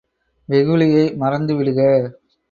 [0.49, 1.79] வெகுளியை மறந்து விடுக!